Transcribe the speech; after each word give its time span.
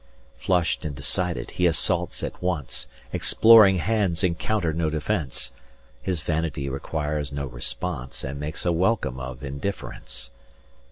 Flushed 0.39 0.83
and 0.83 0.95
decided, 0.95 1.51
he 1.51 1.67
assaults 1.67 2.23
at 2.23 2.41
once; 2.41 2.87
Exploring 3.13 3.77
hands 3.77 4.23
encounter 4.23 4.73
no 4.73 4.89
defence; 4.89 5.49
240 6.05 6.05
His 6.09 6.21
vanity 6.21 6.69
requires 6.69 7.31
no 7.31 7.45
response, 7.45 8.23
And 8.23 8.39
makes 8.39 8.65
a 8.65 8.71
welcome 8.71 9.19
of 9.19 9.43
indifference. 9.43 10.31